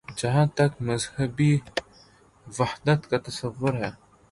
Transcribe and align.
جہاں 0.17 0.45
تک 0.57 0.71
مذہبی 0.81 1.51
وحدت 2.59 3.01
کا 3.09 3.17
تصور 3.17 3.73
ہے۔ 3.73 3.89